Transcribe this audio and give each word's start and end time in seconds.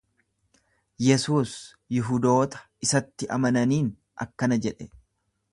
Yesuus 1.07 1.51
Yihudoota 1.97 2.63
isatti 2.87 3.31
amananiin 3.37 3.95
akkana 4.27 4.63
jedhe. 4.69 4.93